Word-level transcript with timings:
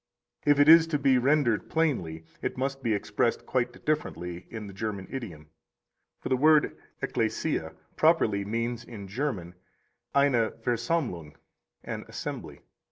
If 0.47 0.59
it 0.59 0.67
is 0.67 0.87
to 0.87 0.97
be 0.97 1.19
rendered 1.19 1.69
plainly, 1.69 2.25
it 2.41 2.57
must 2.57 2.81
be 2.81 2.91
expressed 2.95 3.45
quite 3.45 3.85
differently 3.85 4.47
in 4.49 4.65
the 4.65 4.73
German 4.73 5.07
idiom; 5.11 5.51
for 6.19 6.29
the 6.29 6.35
word 6.37 6.75
ecclesia 7.03 7.75
properly 7.97 8.43
means 8.43 8.83
in 8.83 9.07
German 9.07 9.53
eine 10.15 10.49
Versammlung, 10.63 11.35
an 11.83 12.05
assembly. 12.07 12.61